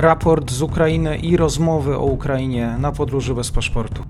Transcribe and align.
raport 0.00 0.50
z 0.50 0.62
Ukrainy 0.62 1.16
i 1.16 1.36
rozmowy 1.36 1.96
o 1.96 2.04
Ukrainie 2.04 2.76
na 2.78 2.92
podróży 2.92 3.34
bez 3.34 3.50
paszportu. 3.50 4.02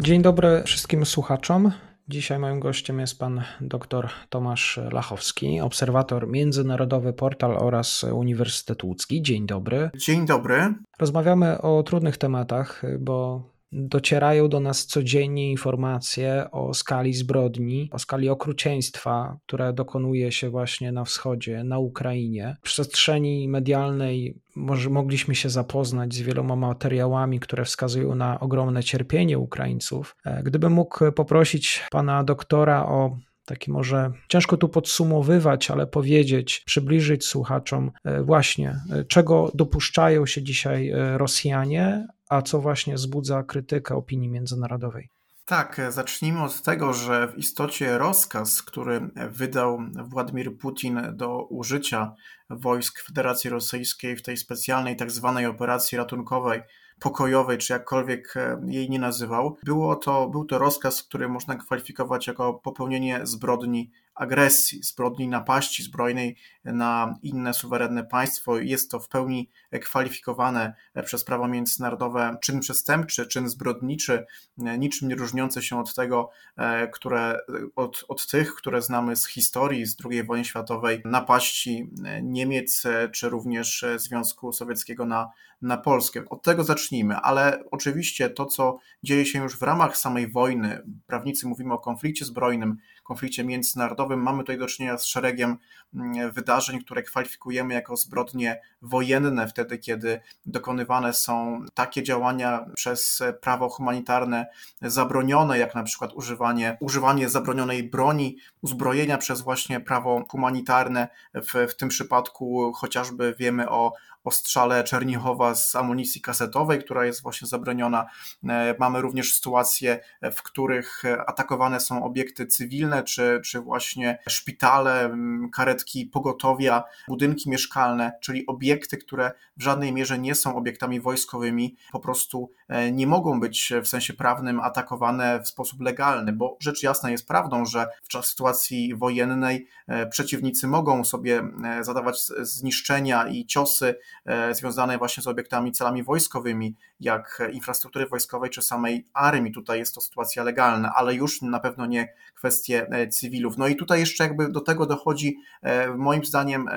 Dzień 0.00 0.22
dobry 0.22 0.62
wszystkim 0.66 1.06
słuchaczom. 1.06 1.72
Dzisiaj 2.08 2.38
moim 2.38 2.60
gościem 2.60 3.00
jest 3.00 3.18
pan 3.18 3.42
dr 3.60 4.10
Tomasz 4.28 4.80
Lachowski, 4.92 5.60
obserwator 5.60 6.28
międzynarodowy 6.28 7.12
portal 7.12 7.56
oraz 7.58 8.04
Uniwersytet 8.04 8.84
Łódzki. 8.84 9.22
Dzień 9.22 9.46
dobry. 9.46 9.90
Dzień 9.96 10.26
dobry. 10.26 10.74
Rozmawiamy 10.98 11.60
o 11.60 11.82
trudnych 11.82 12.16
tematach, 12.16 12.82
bo 13.00 13.42
docierają 13.72 14.48
do 14.48 14.60
nas 14.60 14.86
codziennie 14.86 15.50
informacje 15.50 16.50
o 16.50 16.74
skali 16.74 17.14
zbrodni, 17.14 17.88
o 17.92 17.98
skali 17.98 18.28
okrucieństwa, 18.28 19.36
które 19.46 19.72
dokonuje 19.72 20.32
się 20.32 20.50
właśnie 20.50 20.92
na 20.92 21.04
wschodzie, 21.04 21.64
na 21.64 21.78
Ukrainie. 21.78 22.56
W 22.60 22.64
przestrzeni 22.64 23.48
medialnej 23.48 24.38
może 24.56 24.90
mogliśmy 24.90 25.34
się 25.34 25.50
zapoznać 25.50 26.14
z 26.14 26.20
wieloma 26.20 26.56
materiałami, 26.56 27.40
które 27.40 27.64
wskazują 27.64 28.14
na 28.14 28.40
ogromne 28.40 28.82
cierpienie 28.82 29.38
Ukraińców. 29.38 30.16
E, 30.24 30.42
gdybym 30.42 30.72
mógł 30.72 31.12
poprosić 31.12 31.82
pana 31.90 32.24
doktora 32.24 32.86
o 32.86 33.16
taki 33.52 33.70
może 33.70 34.10
ciężko 34.28 34.56
tu 34.56 34.68
podsumowywać, 34.68 35.70
ale 35.70 35.86
powiedzieć, 35.86 36.62
przybliżyć 36.66 37.26
słuchaczom 37.26 37.90
e, 38.04 38.22
właśnie, 38.22 38.76
e, 38.90 39.04
czego 39.04 39.50
dopuszczają 39.54 40.26
się 40.26 40.42
dzisiaj 40.42 40.92
Rosjanie, 41.16 42.06
a 42.28 42.42
co 42.42 42.60
właśnie 42.60 42.94
wzbudza 42.94 43.42
krytykę 43.42 43.94
opinii 43.94 44.28
międzynarodowej. 44.28 45.08
Tak, 45.52 45.80
zacznijmy 45.88 46.42
od 46.42 46.62
tego, 46.62 46.92
że 46.92 47.28
w 47.28 47.38
istocie 47.38 47.98
rozkaz, 47.98 48.62
który 48.62 49.10
wydał 49.30 49.78
Władimir 50.04 50.58
Putin 50.58 51.02
do 51.12 51.42
użycia 51.44 52.14
wojsk 52.50 53.02
Federacji 53.06 53.50
Rosyjskiej 53.50 54.16
w 54.16 54.22
tej 54.22 54.36
specjalnej 54.36 54.96
tak 54.96 55.10
zwanej 55.10 55.46
operacji 55.46 55.98
ratunkowej, 55.98 56.62
pokojowej, 57.00 57.58
czy 57.58 57.72
jakkolwiek 57.72 58.34
jej 58.66 58.90
nie 58.90 58.98
nazywał, 58.98 59.56
było 59.64 59.96
to, 59.96 60.28
był 60.28 60.44
to 60.44 60.58
rozkaz, 60.58 61.02
który 61.02 61.28
można 61.28 61.56
kwalifikować 61.56 62.26
jako 62.26 62.54
popełnienie 62.54 63.20
zbrodni 63.22 63.90
agresji, 64.14 64.82
zbrodni 64.82 65.28
napaści 65.28 65.82
zbrojnej 65.82 66.36
na 66.64 67.14
inne 67.22 67.54
suwerenne 67.54 68.04
państwo. 68.04 68.58
Jest 68.58 68.90
to 68.90 69.00
w 69.00 69.08
pełni 69.08 69.50
kwalifikowane 69.82 70.74
przez 71.04 71.24
prawo 71.24 71.48
międzynarodowe 71.48 72.36
czyn 72.42 72.60
przestępczy, 72.60 73.26
czyn 73.26 73.48
zbrodniczy, 73.48 74.26
niczym 74.56 75.08
nie 75.08 75.14
różniący 75.14 75.62
się 75.62 75.80
od 75.80 75.94
tego, 75.94 76.30
e, 76.56 76.88
które, 76.88 77.38
od, 77.76 78.04
od 78.08 78.26
tych, 78.26 78.54
które 78.54 78.82
znamy 78.82 79.16
z 79.16 79.26
historii 79.26 79.86
z 79.86 79.96
II 80.10 80.24
wojny 80.24 80.44
światowej, 80.44 81.02
napaści 81.04 81.90
Niemiec, 82.22 82.82
czy 83.12 83.28
również 83.28 83.84
Związku 83.96 84.52
Sowieckiego 84.52 85.06
na, 85.06 85.28
na 85.62 85.76
Polskę. 85.76 86.24
Od 86.30 86.42
tego 86.42 86.64
zacznijmy, 86.64 87.16
ale 87.16 87.64
oczywiście 87.70 88.30
to, 88.30 88.46
co 88.46 88.78
dzieje 89.02 89.26
się 89.26 89.42
już 89.42 89.58
w 89.58 89.62
ramach 89.62 89.96
samej 89.96 90.30
wojny, 90.30 90.82
prawnicy 91.06 91.46
mówimy 91.46 91.74
o 91.74 91.78
konflikcie 91.78 92.24
zbrojnym, 92.24 92.76
konflikcie 93.04 93.44
międzynarodowym. 93.44 94.01
Mamy 94.08 94.38
tutaj 94.38 94.58
do 94.58 94.66
czynienia 94.66 94.98
z 94.98 95.04
szeregiem 95.04 95.56
mm, 95.94 96.32
wydarzeń, 96.32 96.80
które 96.84 97.02
kwalifikujemy 97.02 97.74
jako 97.74 97.96
zbrodnie 97.96 98.60
wojenne, 98.82 99.48
wtedy 99.48 99.78
kiedy 99.78 100.20
dokonywane 100.46 101.12
są 101.12 101.64
takie 101.74 102.02
działania 102.02 102.66
przez 102.74 103.22
prawo 103.40 103.68
humanitarne 103.68 104.46
zabronione, 104.82 105.58
jak 105.58 105.74
na 105.74 105.82
przykład 105.82 106.12
używanie, 106.12 106.76
używanie 106.80 107.28
zabronionej 107.28 107.82
broni, 107.82 108.36
uzbrojenia 108.62 109.18
przez 109.18 109.40
właśnie 109.40 109.80
prawo 109.80 110.24
humanitarne. 110.28 111.08
W, 111.34 111.70
w 111.70 111.76
tym 111.76 111.88
przypadku 111.88 112.72
chociażby 112.72 113.34
wiemy 113.38 113.70
o 113.70 113.92
ostrzale 114.24 114.84
Czernichowa 114.84 115.54
z 115.54 115.76
amunicji 115.76 116.20
kasetowej, 116.20 116.84
która 116.84 117.06
jest 117.06 117.22
właśnie 117.22 117.48
zabroniona. 117.48 118.06
E, 118.48 118.74
mamy 118.78 119.00
również 119.00 119.34
sytuacje, 119.34 120.00
w 120.22 120.42
których 120.42 121.02
atakowane 121.26 121.80
są 121.80 122.04
obiekty 122.04 122.46
cywilne, 122.46 123.02
czy, 123.02 123.40
czy 123.44 123.60
właśnie 123.60 123.91
szpitale, 124.28 125.16
karetki 125.52 126.06
pogotowia, 126.06 126.84
budynki 127.08 127.50
mieszkalne, 127.50 128.12
czyli 128.20 128.46
obiekty, 128.46 128.96
które 128.96 129.32
w 129.56 129.62
żadnej 129.62 129.92
mierze 129.92 130.18
nie 130.18 130.34
są 130.34 130.56
obiektami 130.56 131.00
wojskowymi, 131.00 131.76
po 131.92 132.00
prostu 132.00 132.50
e, 132.68 132.92
nie 132.92 133.06
mogą 133.06 133.40
być 133.40 133.72
w 133.82 133.88
sensie 133.88 134.12
prawnym 134.12 134.60
atakowane 134.60 135.40
w 135.40 135.48
sposób 135.48 135.80
legalny, 135.80 136.32
bo 136.32 136.56
rzecz 136.60 136.82
jasna 136.82 137.10
jest 137.10 137.28
prawdą, 137.28 137.64
że 137.66 137.86
w 138.02 138.08
czas 138.08 138.26
sytuacji 138.26 138.94
wojennej 138.96 139.66
e, 139.86 140.06
przeciwnicy 140.06 140.66
mogą 140.66 141.04
sobie 141.04 141.42
zadawać 141.82 142.18
zniszczenia 142.42 143.28
i 143.28 143.46
ciosy 143.46 143.94
E, 144.24 144.54
związane 144.54 144.98
właśnie 144.98 145.22
z 145.22 145.26
obiektami, 145.26 145.72
celami 145.72 146.02
wojskowymi, 146.02 146.76
jak 147.00 147.42
infrastruktury 147.52 148.06
wojskowej 148.06 148.50
czy 148.50 148.62
samej 148.62 149.08
armii. 149.12 149.52
Tutaj 149.52 149.78
jest 149.78 149.94
to 149.94 150.00
sytuacja 150.00 150.44
legalna, 150.44 150.92
ale 150.94 151.14
już 151.14 151.42
na 151.42 151.60
pewno 151.60 151.86
nie 151.86 152.14
kwestie 152.34 152.86
e, 152.90 153.08
cywilów. 153.08 153.58
No 153.58 153.68
i 153.68 153.76
tutaj 153.82 154.00
jeszcze 154.00 154.24
jakby 154.24 154.48
do 154.48 154.60
tego 154.60 154.86
dochodzi, 154.86 155.36
e, 155.62 155.96
moim 155.96 156.24
zdaniem, 156.24 156.68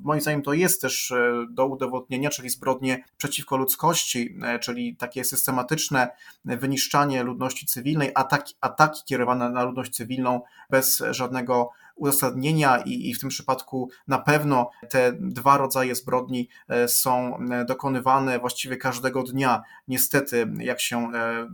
moim 0.00 0.20
zdaniem 0.20 0.42
to 0.42 0.52
jest 0.52 0.82
też 0.82 1.14
do 1.50 1.66
udowodnienia, 1.66 2.30
czyli 2.30 2.50
zbrodnie 2.50 3.04
przeciwko 3.16 3.56
ludzkości, 3.56 4.38
czyli 4.60 4.96
takie 4.96 5.24
systematyczne 5.24 6.08
wyniszczanie 6.44 7.22
ludności 7.22 7.66
cywilnej, 7.66 8.10
ataki, 8.14 8.54
ataki 8.60 9.02
kierowane 9.04 9.50
na 9.50 9.64
ludność 9.64 9.90
cywilną 9.90 10.40
bez 10.70 11.02
żadnego 11.10 11.70
uzasadnienia 11.94 12.78
i, 12.78 13.10
i 13.10 13.14
w 13.14 13.20
tym 13.20 13.28
przypadku 13.28 13.90
na 14.08 14.18
pewno 14.18 14.70
te 14.90 15.12
dwa 15.12 15.56
rodzaje 15.56 15.94
zbrodni 15.94 16.48
e, 16.68 16.88
są 16.88 17.38
e, 17.38 17.64
dokonywane 17.64 18.38
właściwie 18.38 18.76
każdego 18.76 19.22
dnia. 19.22 19.62
Niestety, 19.88 20.46
jak 20.58 20.80
się, 20.80 21.12
e, 21.14 21.48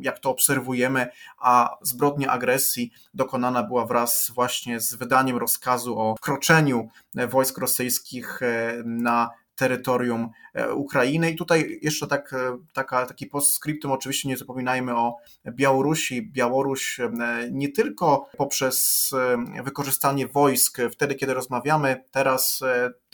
jak 0.00 0.18
to 0.18 0.30
obserwujemy, 0.30 1.06
a 1.38 1.76
zbrodnia 1.82 2.28
agresji 2.28 2.92
dokonana 3.14 3.62
była 3.62 3.86
wraz 3.86 4.30
właśnie 4.34 4.80
z 4.80 4.94
wydaniem 4.94 5.36
rozkazu 5.36 5.98
o 5.98 6.14
wkroczeniu 6.18 6.88
wojsk 7.14 7.58
rosyjskich 7.58 8.40
na 8.84 9.30
terytorium 9.54 10.28
e, 10.54 10.72
Ukrainy. 10.72 11.30
I 11.30 11.36
tutaj 11.36 11.78
jeszcze 11.82 12.06
tak, 12.06 12.32
e, 12.32 12.58
taka, 12.72 13.06
taki 13.06 13.26
postscriptum, 13.26 13.92
oczywiście 13.92 14.28
nie 14.28 14.36
zapominajmy 14.36 14.96
o 14.96 15.16
Białorusi. 15.48 16.30
Białoruś 16.32 17.00
e, 17.00 17.10
nie 17.50 17.72
tylko 17.72 18.28
poprzez 18.36 19.10
wykorzystanie 19.64 20.28
wojsk, 20.28 20.78
wtedy 20.92 21.14
kiedy 21.14 21.34
rozmawiamy, 21.34 22.04
teraz 22.10 22.60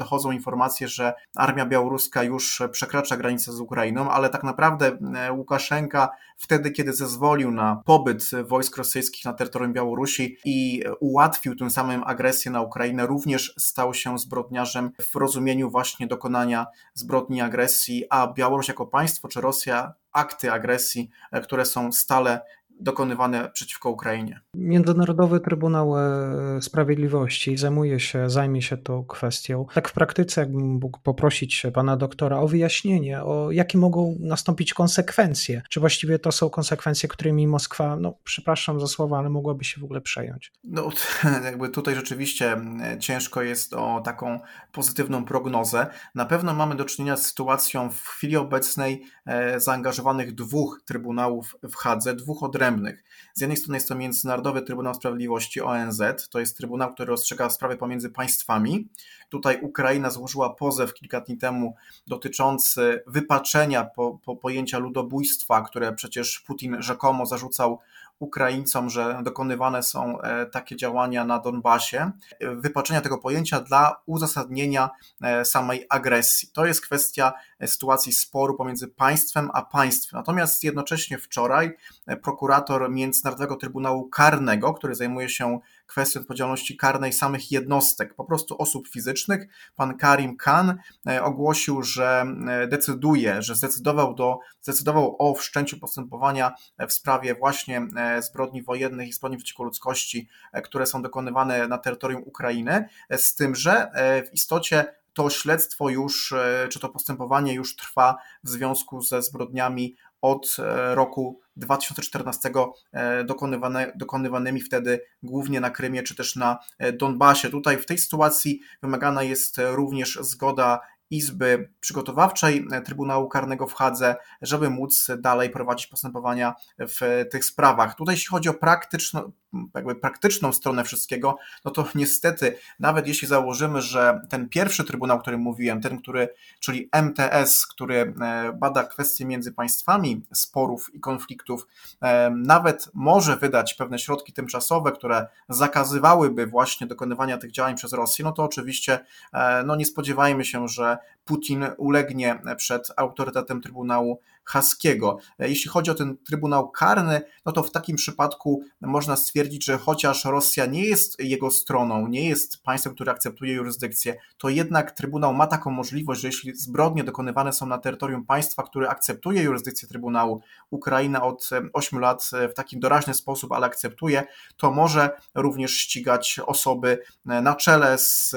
dochodzą 0.00 0.30
informacje, 0.30 0.88
że 0.88 1.12
armia 1.36 1.66
białoruska 1.66 2.22
już 2.22 2.62
przekracza 2.72 3.16
granicę 3.16 3.52
z 3.52 3.60
Ukrainą, 3.60 4.10
ale 4.10 4.28
tak 4.28 4.42
naprawdę 4.42 4.98
Łukaszenka 5.30 6.10
wtedy, 6.36 6.70
kiedy 6.70 6.92
zezwolił 6.92 7.50
na 7.50 7.82
pobyt 7.84 8.30
wojsk 8.44 8.76
rosyjskich 8.76 9.24
na 9.24 9.32
terytorium 9.32 9.72
Białorusi 9.72 10.36
i 10.44 10.82
ułatwił 11.00 11.56
tym 11.56 11.70
samym 11.70 12.04
agresję 12.04 12.50
na 12.50 12.60
Ukrainę, 12.60 13.06
również 13.06 13.54
stał 13.58 13.94
się 13.94 14.18
zbrodniarzem 14.18 14.90
w 15.00 15.14
rozumieniu 15.14 15.70
właśnie 15.70 16.06
dokonania 16.06 16.66
zbrodni 16.94 17.40
agresji, 17.40 18.04
a 18.10 18.32
Białoruś 18.32 18.68
jako 18.68 18.86
państwo 18.86 19.28
czy 19.28 19.40
Rosja 19.40 19.94
akty 20.12 20.52
agresji, 20.52 21.10
które 21.42 21.64
są 21.64 21.92
stale 21.92 22.40
dokonywane 22.80 23.50
przeciwko 23.52 23.90
Ukrainie. 23.90 24.40
Międzynarodowy 24.54 25.40
Trybunał 25.40 25.98
e, 25.98 26.62
Sprawiedliwości 26.62 27.56
zajmuje 27.56 28.00
się, 28.00 28.30
zajmie 28.30 28.62
się 28.62 28.76
tą 28.76 29.04
kwestią. 29.04 29.66
Tak 29.74 29.88
w 29.88 29.92
praktyce, 29.92 30.40
jakbym 30.40 30.66
mógł 30.66 30.98
poprosić 31.02 31.66
pana 31.74 31.96
doktora 31.96 32.38
o 32.40 32.48
wyjaśnienie, 32.48 33.22
o 33.22 33.50
jakie 33.50 33.78
mogą 33.78 34.16
nastąpić 34.20 34.74
konsekwencje. 34.74 35.62
Czy 35.68 35.80
właściwie 35.80 36.18
to 36.18 36.32
są 36.32 36.50
konsekwencje, 36.50 37.08
którymi 37.08 37.46
Moskwa, 37.46 37.96
no 37.96 38.14
przepraszam 38.24 38.80
za 38.80 38.86
słowa, 38.86 39.18
ale 39.18 39.30
mogłaby 39.30 39.64
się 39.64 39.80
w 39.80 39.84
ogóle 39.84 40.00
przejąć? 40.00 40.52
No 40.64 40.90
jakby 41.44 41.68
tutaj 41.68 41.94
rzeczywiście 41.94 42.56
ciężko 43.00 43.42
jest 43.42 43.74
o 43.74 44.00
taką 44.04 44.40
pozytywną 44.72 45.24
prognozę. 45.24 45.86
Na 46.14 46.24
pewno 46.24 46.54
mamy 46.54 46.74
do 46.74 46.84
czynienia 46.84 47.16
z 47.16 47.26
sytuacją 47.26 47.90
w 47.90 48.02
chwili 48.08 48.36
obecnej 48.36 49.02
e, 49.26 49.60
zaangażowanych 49.60 50.34
dwóch 50.34 50.82
trybunałów 50.86 51.56
w 51.62 51.74
Hadze, 51.74 52.14
dwóch 52.14 52.42
odrębnych 52.42 52.69
odrębnych. 52.70 53.04
Z 53.34 53.40
jednej 53.40 53.56
strony 53.56 53.76
jest 53.76 53.88
to 53.88 53.94
Międzynarodowy 53.94 54.62
Trybunał 54.62 54.94
Sprawiedliwości 54.94 55.60
ONZ, 55.60 56.02
to 56.30 56.40
jest 56.40 56.56
trybunał, 56.56 56.94
który 56.94 57.06
rozstrzyga 57.10 57.50
sprawy 57.50 57.76
pomiędzy 57.76 58.10
państwami. 58.10 58.88
Tutaj 59.28 59.60
Ukraina 59.62 60.10
złożyła 60.10 60.54
pozew 60.54 60.94
kilka 60.94 61.20
dni 61.20 61.36
temu 61.36 61.74
dotyczący 62.06 63.02
wypaczenia 63.06 63.84
po, 63.84 64.18
po 64.24 64.36
pojęcia 64.36 64.78
ludobójstwa, 64.78 65.62
które 65.62 65.92
przecież 65.92 66.40
Putin 66.46 66.76
rzekomo 66.82 67.26
zarzucał 67.26 67.78
Ukraińcom, 68.20 68.90
że 68.90 69.20
dokonywane 69.22 69.82
są 69.82 70.20
e, 70.20 70.46
takie 70.46 70.76
działania 70.76 71.24
na 71.24 71.38
Donbasie, 71.38 72.10
wypaczenia 72.40 73.00
tego 73.00 73.18
pojęcia 73.18 73.60
dla 73.60 74.00
uzasadnienia 74.06 74.90
e, 75.22 75.44
samej 75.44 75.86
agresji. 75.88 76.48
To 76.52 76.66
jest 76.66 76.80
kwestia 76.80 77.32
e, 77.58 77.68
sytuacji 77.68 78.12
sporu 78.12 78.54
pomiędzy 78.54 78.88
państwem 78.88 79.50
a 79.54 79.62
państwem. 79.62 80.20
Natomiast 80.20 80.64
jednocześnie 80.64 81.18
wczoraj 81.18 81.76
prokurator 82.22 82.90
Międzynarodowego 82.90 83.56
Trybunału 83.56 84.08
Karnego, 84.08 84.74
który 84.74 84.94
zajmuje 84.94 85.28
się 85.28 85.60
kwestię 85.90 86.20
odpowiedzialności 86.20 86.76
karnej 86.76 87.12
samych 87.12 87.52
jednostek, 87.52 88.14
po 88.14 88.24
prostu 88.24 88.62
osób 88.62 88.88
fizycznych. 88.88 89.48
Pan 89.76 89.98
Karim 89.98 90.36
Khan 90.36 90.78
ogłosił, 91.22 91.82
że 91.82 92.24
decyduje, 92.68 93.42
że 93.42 93.54
zdecydował, 93.54 94.14
do, 94.14 94.38
zdecydował 94.60 95.16
o 95.18 95.34
wszczęciu 95.34 95.78
postępowania 95.78 96.52
w 96.88 96.92
sprawie 96.92 97.34
właśnie 97.34 97.82
zbrodni 98.20 98.62
wojennych 98.62 99.08
i 99.08 99.12
zbrodni 99.12 99.38
przeciwko 99.38 99.64
ludzkości, 99.64 100.28
które 100.64 100.86
są 100.86 101.02
dokonywane 101.02 101.68
na 101.68 101.78
terytorium 101.78 102.22
Ukrainy, 102.26 102.88
z 103.10 103.34
tym, 103.34 103.54
że 103.54 103.90
w 104.30 104.34
istocie 104.34 105.00
to 105.12 105.30
śledztwo 105.30 105.88
już, 105.88 106.32
e, 106.32 106.68
czy 106.70 106.80
to 106.80 106.88
postępowanie 106.88 107.54
już 107.54 107.76
trwa 107.76 108.16
w 108.44 108.48
związku 108.48 109.02
ze 109.02 109.22
zbrodniami 109.22 109.96
od 110.20 110.56
e, 110.58 110.94
roku 110.94 111.40
2014 111.60 112.50
e, 112.92 113.24
dokonywane, 113.24 113.92
dokonywanymi 113.96 114.60
wtedy 114.60 115.00
głównie 115.22 115.60
na 115.60 115.70
Krymie 115.70 116.02
czy 116.02 116.14
też 116.14 116.36
na 116.36 116.58
Donbasie. 116.92 117.50
Tutaj 117.50 117.78
w 117.78 117.86
tej 117.86 117.98
sytuacji 117.98 118.60
wymagana 118.82 119.22
jest 119.22 119.60
również 119.74 120.18
zgoda 120.20 120.80
Izby 121.10 121.70
Przygotowawczej 121.80 122.66
Trybunału 122.84 123.28
Karnego 123.28 123.66
w 123.66 123.74
Hadze, 123.74 124.16
żeby 124.42 124.70
móc 124.70 125.10
dalej 125.18 125.50
prowadzić 125.50 125.86
postępowania 125.86 126.54
w 126.78 127.26
tych 127.30 127.44
sprawach. 127.44 127.94
Tutaj 127.94 128.14
jeśli 128.14 128.28
chodzi 128.28 128.48
o 128.48 128.54
praktyczną, 128.54 129.32
jakby 129.74 129.94
praktyczną 129.94 130.52
stronę 130.52 130.84
wszystkiego, 130.84 131.38
no 131.64 131.70
to 131.70 131.88
niestety, 131.94 132.56
nawet 132.80 133.06
jeśli 133.06 133.28
założymy, 133.28 133.82
że 133.82 134.20
ten 134.28 134.48
pierwszy 134.48 134.84
trybunał, 134.84 135.16
o 135.16 135.20
którym 135.20 135.40
mówiłem, 135.40 135.80
ten, 135.80 135.98
który, 135.98 136.28
czyli 136.60 136.88
MTS, 136.92 137.66
który 137.66 138.14
e, 138.20 138.52
bada 138.52 138.84
kwestie 138.84 139.24
między 139.24 139.52
państwami, 139.52 140.22
sporów 140.32 140.94
i 140.94 141.00
konfliktów, 141.00 141.66
e, 142.02 142.30
nawet 142.30 142.90
może 142.94 143.36
wydać 143.36 143.74
pewne 143.74 143.98
środki 143.98 144.32
tymczasowe, 144.32 144.92
które 144.92 145.26
zakazywałyby 145.48 146.46
właśnie 146.46 146.86
dokonywania 146.86 147.38
tych 147.38 147.52
działań 147.52 147.76
przez 147.76 147.92
Rosję, 147.92 148.24
no 148.24 148.32
to 148.32 148.44
oczywiście 148.44 149.00
e, 149.32 149.62
no 149.66 149.76
nie 149.76 149.86
spodziewajmy 149.86 150.44
się, 150.44 150.68
że 150.68 150.98
Putin 151.24 151.66
ulegnie 151.76 152.42
przed 152.56 152.88
autorytetem 152.96 153.60
Trybunału 153.60 154.20
Haskiego. 154.44 155.18
Jeśli 155.38 155.70
chodzi 155.70 155.90
o 155.90 155.94
ten 155.94 156.16
Trybunał 156.16 156.70
Karny, 156.70 157.20
no 157.46 157.52
to 157.52 157.62
w 157.62 157.70
takim 157.70 157.96
przypadku 157.96 158.62
można 158.80 159.16
stwierdzić, 159.16 159.64
że 159.64 159.78
chociaż 159.78 160.24
Rosja 160.24 160.66
nie 160.66 160.84
jest 160.84 161.20
jego 161.20 161.50
stroną, 161.50 162.08
nie 162.08 162.28
jest 162.28 162.62
państwem, 162.62 162.94
które 162.94 163.12
akceptuje 163.12 163.52
jurysdykcję, 163.52 164.16
to 164.38 164.48
jednak 164.48 164.90
Trybunał 164.90 165.34
ma 165.34 165.46
taką 165.46 165.70
możliwość, 165.70 166.20
że 166.20 166.28
jeśli 166.28 166.56
zbrodnie 166.56 167.04
dokonywane 167.04 167.52
są 167.52 167.66
na 167.66 167.78
terytorium 167.78 168.24
państwa, 168.26 168.62
które 168.62 168.88
akceptuje 168.88 169.42
jurysdykcję 169.42 169.88
Trybunału, 169.88 170.40
Ukraina 170.70 171.22
od 171.22 171.50
8 171.72 171.98
lat 172.00 172.30
w 172.50 172.54
taki 172.54 172.80
doraźny 172.80 173.14
sposób, 173.14 173.52
ale 173.52 173.66
akceptuje, 173.66 174.22
to 174.56 174.70
może 174.70 175.10
również 175.34 175.72
ścigać 175.72 176.40
osoby 176.46 176.98
na 177.24 177.54
czele 177.54 177.98
z 177.98 178.34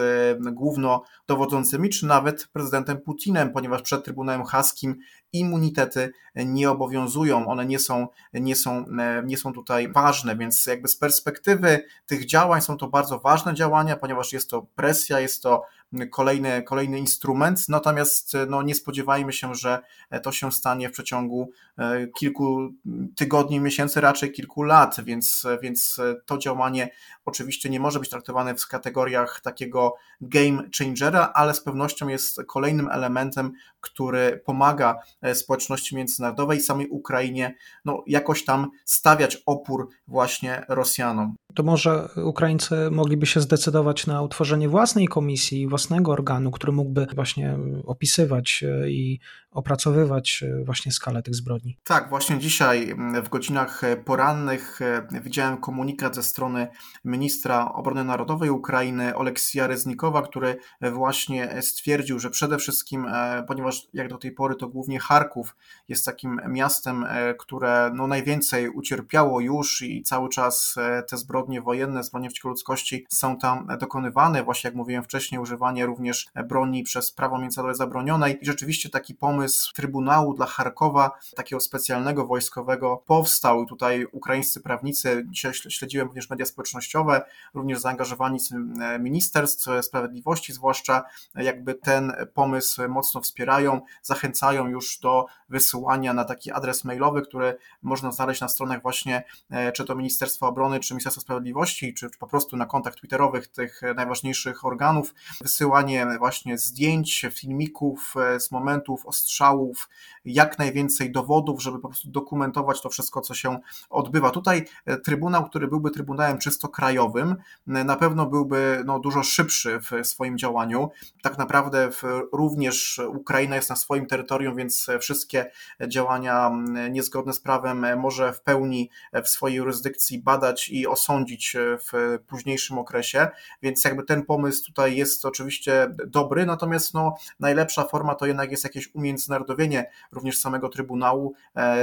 główno 0.52 1.04
dowodzącymi, 1.28 1.90
czy 1.90 2.06
nawet 2.06 2.48
prezydentem 2.48 3.02
Putinem, 3.02 3.54
ponieważ 3.54 3.82
przed 3.82 4.06
Trybunałem 4.06 4.44
Haskim 4.46 4.96
immunitety 5.34 6.12
nie 6.36 6.72
obowiązują, 6.72 7.48
one 7.48 7.66
nie 7.66 7.80
są, 7.80 8.08
nie 8.34 8.56
są, 8.56 8.86
nie 9.24 9.38
są 9.38 9.54
tutaj 9.54 9.92
ważne, 9.92 10.38
więc 10.38 10.66
jakby 10.66 10.88
z 10.88 10.96
perspektywy 10.96 11.86
tych 12.06 12.26
działań 12.26 12.62
są 12.62 12.78
to 12.78 12.88
bardzo 12.88 13.20
ważne 13.20 13.54
działania, 13.54 13.96
ponieważ 13.96 14.34
jest 14.34 14.50
to 14.50 14.68
presja, 14.76 15.20
jest 15.20 15.44
to 15.44 15.64
kolejny, 16.12 16.64
kolejny 16.64 17.00
instrument, 17.00 17.70
natomiast 17.70 18.34
no, 18.48 18.62
nie 18.62 18.76
spodziewajmy 18.76 19.34
się, 19.34 19.56
że 19.56 19.80
to 20.24 20.32
się 20.32 20.52
stanie 20.52 20.90
w 20.90 20.92
przeciągu 20.92 21.50
e, 21.78 22.08
kilku 22.08 22.70
tygodni, 23.16 23.60
miesięcy, 23.60 24.02
raczej 24.02 24.32
kilku 24.32 24.64
lat, 24.64 24.96
więc, 25.04 25.48
więc 25.62 26.00
to 26.26 26.38
działanie 26.38 26.90
oczywiście 27.26 27.70
nie 27.70 27.80
może 27.80 28.00
być 28.00 28.10
traktowane 28.10 28.56
w 28.56 28.68
kategoriach 28.68 29.42
takiego 29.42 29.96
game 30.22 30.64
changera, 30.78 31.32
ale 31.34 31.54
z 31.54 31.64
pewnością 31.64 32.08
jest 32.08 32.42
kolejnym 32.48 32.90
elementem, 32.90 33.52
który 33.82 34.42
pomaga 34.46 35.00
e, 35.22 35.36
społeczności 35.36 35.96
międzynarodowej, 35.96 36.62
samej 36.62 36.88
Ukrainie, 36.90 37.56
no, 37.86 38.04
jakoś 38.08 38.46
tam 38.46 38.70
stawiać 38.86 39.44
opór 39.46 39.90
właśnie 40.08 40.66
Rosjanom. 40.70 41.36
To 41.56 41.64
może 41.64 42.10
Ukraińcy 42.26 42.76
mogliby 42.92 43.26
się 43.26 43.42
zdecydować 43.42 44.08
na 44.08 44.22
utworzenie 44.22 44.70
własnej 44.70 45.08
komisji, 45.08 45.68
własnego 45.84 46.12
organu, 46.12 46.52
który 46.52 46.74
mógłby 46.74 47.08
właśnie 47.16 47.58
opisywać 47.86 48.64
e, 48.64 48.90
i 48.90 49.20
opracowywać 49.52 50.44
e, 50.44 50.66
właśnie 50.66 50.92
skalę 50.92 51.24
tych 51.24 51.36
zbrodni. 51.36 51.78
Tak, 51.84 52.10
właśnie 52.10 52.40
dzisiaj 52.40 52.90
mm, 52.90 53.24
w 53.24 53.30
godzinach 53.30 53.82
porannych 54.06 54.80
widziałem 55.24 55.58
komunikat 55.58 56.16
ze 56.16 56.24
strony 56.24 56.68
ministra 57.06 57.74
obrony 57.74 58.04
narodowej 58.04 58.50
Ukrainy 58.50 59.16
Oleksija 59.16 59.68
Reznikowa, 59.68 60.22
który 60.22 60.56
właśnie 60.82 61.62
stwierdził, 61.62 62.20
że 62.20 62.30
przede 62.30 62.58
wszystkim, 62.58 63.08
ponieważ 63.48 63.88
jak 63.94 64.10
do 64.10 64.18
tej 64.18 64.32
pory 64.32 64.56
to 64.56 64.68
głównie 64.68 65.00
Charków 65.00 65.56
jest 65.88 66.06
takim 66.06 66.42
miastem, 66.48 67.06
e, 67.10 67.34
które 67.34 67.92
no 67.96 68.08
najwięcej 68.08 68.70
ucierpiało 68.70 69.40
już 69.40 69.82
i 69.82 70.04
cały 70.04 70.30
czas 70.30 70.76
e, 70.78 71.04
te 71.04 71.18
zbrodnie 71.18 71.62
wojenne, 71.62 72.04
zbrodnie 72.04 72.30
przeciwko 72.30 72.50
ludzkości 72.50 73.06
są 73.10 73.38
tam 73.38 73.68
dokonywane. 73.80 74.44
Właśnie 74.44 74.68
jak 74.68 74.76
mówiłem 74.76 75.04
wcześniej, 75.04 75.42
używanie 75.42 75.73
również 75.82 76.28
broni 76.46 76.84
przez 76.84 77.12
prawo 77.12 77.40
międzynarodowe 77.40 77.78
zabronionej. 77.78 78.38
I 78.42 78.46
rzeczywiście 78.46 78.90
taki 78.90 79.16
pomysł 79.16 79.74
Trybunału 79.74 80.34
dla 80.34 80.46
Charkowa, 80.46 81.12
takiego 81.36 81.60
specjalnego 81.60 82.28
wojskowego 82.28 83.04
powstał. 83.06 83.64
I 83.64 83.68
tutaj 83.68 84.06
ukraińscy 84.12 84.62
prawnicy, 84.62 85.26
dzisiaj 85.30 85.54
śledziłem 85.54 86.08
również 86.08 86.30
media 86.30 86.46
społecznościowe, 86.46 87.26
również 87.54 87.80
zaangażowani 87.80 88.40
e, 88.82 89.00
Ministerstw 89.00 89.68
Sprawiedliwości, 89.82 90.54
zwłaszcza 90.54 91.04
jakby 91.36 91.76
ten 91.76 92.14
pomysł 92.34 92.82
mocno 92.90 93.22
wspierają 93.22 93.82
zachęcają 94.02 94.68
już 94.68 95.00
do 95.00 95.26
wysyłania 95.50 96.14
na 96.14 96.26
taki 96.26 96.52
adres 96.52 96.84
mailowy, 96.84 97.22
który 97.22 97.58
można 97.82 98.12
znaleźć 98.12 98.42
na 98.42 98.48
stronach 98.48 98.82
właśnie 98.82 99.24
e, 99.50 99.72
czy 99.72 99.86
to 99.86 99.96
Ministerstwa 99.96 100.48
Obrony, 100.48 100.80
czy 100.80 100.94
Ministerstwa 100.94 101.22
Sprawiedliwości, 101.22 101.94
czy 101.94 102.10
po 102.20 102.28
prostu 102.28 102.58
na 102.58 102.66
kontach 102.66 102.96
twitterowych 102.96 103.48
tych 103.48 103.82
najważniejszych 103.96 104.66
organów. 104.66 105.14
Wysyłanie 105.64 106.08
właśnie 106.20 106.58
zdjęć, 106.58 107.26
filmików 107.32 108.14
e, 108.18 108.40
z 108.40 108.52
momentów 108.52 109.06
ostrzałów, 109.06 109.90
jak 110.26 110.60
najwięcej 110.60 111.12
dowodów, 111.12 111.64
żeby 111.64 111.80
po 111.80 111.88
prostu 111.88 112.12
dokumentować 112.12 112.82
to 112.82 112.90
wszystko, 112.90 113.22
co 113.22 113.34
się 113.34 113.60
odbywa. 113.90 114.30
Tutaj 114.30 114.66
e, 114.86 114.98
Trybunał, 114.98 115.46
który 115.46 115.68
byłby 115.68 115.92
Trybunałem 115.92 116.38
czysto 116.38 116.68
krajowym, 116.68 117.36
na 117.68 117.96
pewno 117.96 118.26
byłby 118.26 118.84
no, 118.86 119.00
dużo 119.00 119.24
szybszy 119.24 119.80
w 119.80 120.08
swoim 120.08 120.38
działaniu. 120.38 120.90
Tak 121.22 121.38
naprawdę 121.38 121.92
w, 121.92 122.04
również 122.32 123.02
Ukraina 123.08 123.56
jest 123.56 123.70
na 123.70 123.76
swoim 123.76 124.06
terytorium, 124.06 124.56
więc 124.56 124.88
wszystkie 125.02 125.52
działania 125.88 126.52
niezgodne 126.92 127.34
z 127.34 127.40
prawem 127.40 127.86
może 128.00 128.34
w 128.34 128.42
pełni 128.42 128.90
w 129.24 129.30
swojej 129.30 129.58
jurysdykcji 129.58 130.22
badać 130.22 130.70
i 130.70 130.88
osądzić 130.88 131.56
w 131.58 132.20
późniejszym 132.28 132.78
okresie, 132.78 133.28
więc 133.62 133.84
jakby 133.84 134.04
ten 134.04 134.26
pomysł 134.26 134.66
tutaj 134.66 134.96
jest 134.96 135.26
oczywiście 135.26 135.96
dobry, 136.08 136.46
natomiast 136.46 136.94
no, 136.94 137.16
najlepsza 137.40 137.84
forma 137.84 138.16
to 138.16 138.26
jednak 138.26 138.52
jest 138.52 138.64
jakieś 138.64 138.96
umiędzynarodowienie 138.96 139.92
również 140.14 140.40
samego 140.40 140.70
Trybunału. 140.70 141.34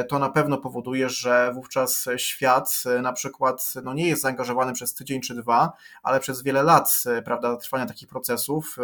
To 0.08 0.18
na 0.18 0.28
pewno 0.28 0.58
powoduje, 0.58 1.08
że 1.08 1.52
wówczas 1.54 2.08
świat 2.16 2.82
na 3.02 3.12
przykład 3.12 3.72
no, 3.84 3.94
nie 3.94 4.08
jest 4.08 4.22
zaangażowany 4.22 4.72
przez 4.72 4.94
tydzień 4.94 5.20
czy 5.20 5.34
dwa, 5.34 5.72
ale 6.02 6.20
przez 6.20 6.42
wiele 6.42 6.62
lat 6.62 7.04
prawda, 7.25 7.56
trwania 7.56 7.87
takich 7.87 8.08
procesów 8.08 8.76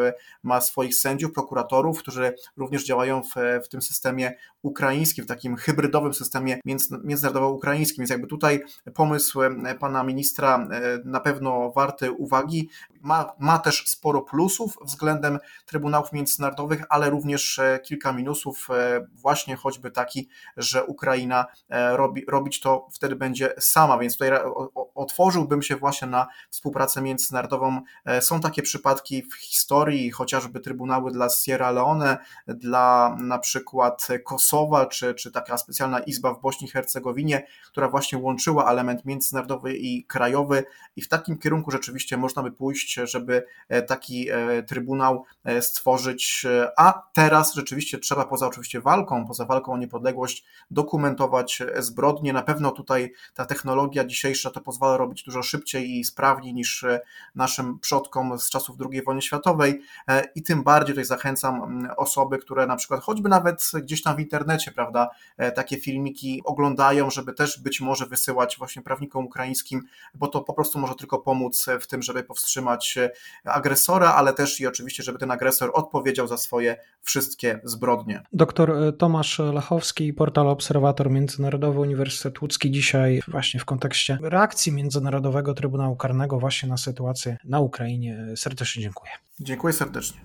ma 0.43 0.61
swoich 0.61 0.95
sędziów, 0.95 1.33
prokuratorów, 1.33 1.99
którzy 1.99 2.35
również 2.57 2.85
działają 2.85 3.23
w, 3.23 3.35
w 3.65 3.69
tym 3.69 3.83
systemie 3.83 4.35
ukraińskim, 4.63 5.25
w 5.25 5.29
takim 5.29 5.57
hybrydowym 5.57 6.15
systemie 6.15 6.61
międzynarodowo-ukraińskim. 7.05 7.99
Więc 7.99 8.11
jakby 8.11 8.27
tutaj 8.27 8.65
pomysł 8.95 9.43
e, 9.43 9.75
pana 9.75 10.05
ministra 10.05 10.69
e, 10.71 10.99
na 11.05 11.21
pewno 11.21 11.73
warty 11.73 12.13
uwagi. 12.13 12.69
Ma, 13.01 13.33
ma 13.39 13.59
też 13.59 13.85
sporo 13.87 14.23
plusów 14.23 14.79
względem 14.85 15.39
trybunałów 15.67 16.13
międzynarodowych, 16.13 16.85
ale 16.89 17.11
również 17.11 17.59
e, 17.59 17.81
kilka 17.85 18.13
minusów, 18.13 18.69
właśnie 19.15 19.36
choćby 19.57 19.91
taki, 19.91 20.29
że 20.57 20.85
Ukraina 20.85 21.47
robi, 21.71 22.25
robić 22.29 22.61
to 22.61 22.89
wtedy 22.93 23.17
będzie 23.17 23.55
sama, 23.59 23.99
więc 23.99 24.19
tutaj 24.19 24.31
otworzyłbym 24.95 25.63
się 25.63 25.77
właśnie 25.77 26.09
na 26.09 26.27
współpracę 26.51 27.03
międzynarodową. 27.03 27.81
Są 28.21 28.41
takie 28.41 28.63
przypadki 28.63 29.23
w 29.23 29.35
historii, 29.35 30.11
chociażby 30.11 30.61
trybunały 30.61 31.11
dla 31.11 31.29
Sierra 31.29 31.71
Leone, 31.71 32.19
dla 32.47 33.17
na 33.21 33.39
przykład 33.39 34.09
Kosowa, 34.25 34.87
czy, 34.87 35.15
czy 35.15 35.33
taka 35.33 35.59
specjalna 35.59 35.99
izba 35.99 36.35
w 36.35 36.41
Bośni 36.41 36.67
i 36.67 36.71
Hercegowinie, 36.71 37.47
która 37.67 37.89
właśnie 37.89 38.19
łączyła 38.19 38.71
element 38.71 39.05
międzynarodowy 39.05 39.77
i 39.77 40.05
krajowy. 40.05 40.65
I 40.97 41.03
w 41.03 41.09
takim 41.09 41.39
kierunku 41.39 41.71
rzeczywiście 41.71 42.17
można 42.17 42.43
by 42.43 42.53
pójść, 42.53 42.95
żeby 42.95 43.47
taki 43.87 44.29
trybunał 44.67 45.25
stworzyć, 45.61 46.47
a 46.77 47.03
teraz 47.13 47.55
rzeczywiście 47.55 47.99
trzeba 47.99 48.25
poza 48.25 48.47
oczywiście 48.47 48.81
walką, 48.81 49.26
poza 49.27 49.45
walką 49.45 49.73
o 49.73 49.79
niepodległość 49.79 50.45
dokumentować 50.71 51.63
zbrodnie. 51.79 52.33
Na 52.33 52.43
pewno 52.43 52.71
tutaj 52.71 53.13
ta 53.35 53.47
technologia 53.47 54.05
dzisiejsza 54.05 54.51
to 54.51 54.61
pozwala 54.61 54.97
robić 54.97 55.23
dużo 55.23 55.43
szybciej 55.43 55.91
i 55.91 56.05
sprawniej 56.05 56.55
niż 56.55 56.85
naszym 57.35 57.79
przodkom 57.79 58.39
z 58.39 58.51
czasów 58.51 58.77
II 58.91 59.03
wojny 59.03 59.23
światowej 59.23 59.81
i 60.35 60.43
tym 60.43 60.63
bardziej 60.63 60.95
tutaj 60.95 61.05
zachęcam 61.05 61.87
osoby, 61.97 62.39
które 62.39 62.67
na 62.67 62.77
przykład 62.77 63.03
choćby 63.03 63.29
nawet 63.29 63.71
gdzieś 63.83 64.03
tam 64.03 64.17
w 64.17 64.21
internecie, 64.21 64.71
prawda, 64.71 65.11
takie 65.55 65.77
filmiki 65.77 66.43
oglądają, 66.45 67.11
żeby 67.11 67.33
też 67.33 67.61
być 67.63 67.81
może 67.81 68.07
wysyłać 68.07 68.57
właśnie 68.59 68.83
prawnikom 68.83 69.27
ukraińskim, 69.27 69.83
bo 70.15 70.27
to 70.27 70.41
po 70.41 70.53
prostu 70.53 70.79
może 70.79 70.95
tylko 70.95 71.19
pomóc 71.19 71.67
w 71.81 71.87
tym, 71.87 72.03
żeby 72.03 72.23
powstrzymać 72.23 72.99
agresora, 73.45 74.15
ale 74.15 74.33
też 74.33 74.61
i 74.61 74.67
oczywiście, 74.67 75.03
żeby 75.03 75.19
ten 75.19 75.31
agresor 75.31 75.71
odpowiedział 75.75 76.27
za 76.27 76.37
swoje 76.37 76.77
wszystkie 77.03 77.61
zbrodnie. 77.65 78.23
Doktor 78.33 78.97
Tomasz 79.17 79.39
Lachowski, 79.39 80.13
portal 80.13 80.49
Obserwator 80.49 81.11
Międzynarodowy 81.11 81.81
Uniwersytet 81.81 82.43
Łódzki 82.43 82.71
dzisiaj 82.71 83.21
właśnie 83.29 83.61
w 83.61 83.65
kontekście 83.65 84.19
reakcji 84.23 84.73
Międzynarodowego 84.73 85.55
Trybunału 85.55 85.97
Karnego 85.97 86.39
właśnie 86.39 86.69
na 86.69 86.77
sytuację 86.77 87.37
na 87.45 87.61
Ukrainie. 87.61 88.27
Serdecznie 88.37 88.83
dziękuję. 88.83 89.13
Dziękuję 89.41 89.73
serdecznie. 89.73 90.21